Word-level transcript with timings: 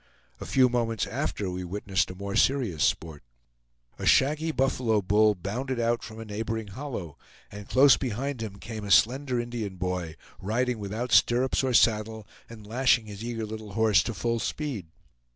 A 0.39 0.47
few 0.47 0.67
moments 0.67 1.05
after 1.05 1.51
we 1.51 1.63
witnessed 1.63 2.09
a 2.09 2.15
more 2.15 2.35
serious 2.35 2.83
sport. 2.83 3.21
A 3.99 4.05
shaggy 4.07 4.51
buffalo 4.51 4.99
bull 4.99 5.35
bounded 5.35 5.79
out 5.79 6.01
from 6.01 6.19
a 6.19 6.25
neighboring 6.25 6.69
hollow, 6.69 7.19
and 7.51 7.69
close 7.69 7.97
behind 7.97 8.41
him 8.41 8.55
came 8.55 8.83
a 8.83 8.89
slender 8.89 9.39
Indian 9.39 9.75
boy, 9.75 10.15
riding 10.39 10.79
without 10.79 11.11
stirrups 11.11 11.61
or 11.63 11.75
saddle 11.75 12.25
and 12.49 12.65
lashing 12.65 13.05
his 13.05 13.23
eager 13.23 13.45
little 13.45 13.73
horse 13.73 14.01
to 14.01 14.15
full 14.15 14.39
speed. 14.39 14.87